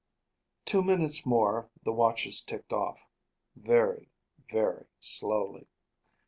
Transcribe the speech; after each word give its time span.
Two 0.65 0.81
minutes 0.81 1.27
more 1.27 1.69
the 1.83 1.91
watches 1.91 2.41
ticked 2.41 2.73
off; 2.73 2.97
very, 3.55 4.09
very 4.49 4.87
slowly. 4.99 5.67